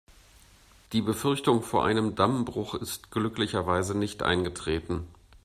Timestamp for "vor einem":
1.61-2.15